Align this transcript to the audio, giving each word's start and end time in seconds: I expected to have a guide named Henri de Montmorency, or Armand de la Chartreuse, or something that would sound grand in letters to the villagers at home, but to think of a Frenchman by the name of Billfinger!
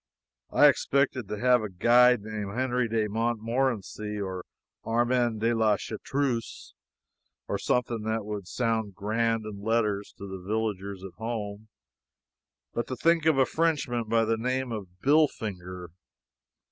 I 0.49 0.67
expected 0.67 1.27
to 1.27 1.37
have 1.39 1.61
a 1.61 1.69
guide 1.69 2.23
named 2.23 2.57
Henri 2.57 2.87
de 2.87 3.07
Montmorency, 3.07 4.19
or 4.19 4.45
Armand 4.83 5.41
de 5.41 5.53
la 5.53 5.77
Chartreuse, 5.77 6.73
or 7.47 7.59
something 7.59 8.01
that 8.01 8.25
would 8.25 8.47
sound 8.47 8.95
grand 8.95 9.45
in 9.45 9.61
letters 9.61 10.11
to 10.17 10.25
the 10.27 10.41
villagers 10.43 11.03
at 11.03 11.13
home, 11.19 11.67
but 12.73 12.87
to 12.87 12.95
think 12.95 13.27
of 13.27 13.37
a 13.37 13.45
Frenchman 13.45 14.05
by 14.05 14.25
the 14.25 14.37
name 14.37 14.71
of 14.71 14.87
Billfinger! 15.03 15.89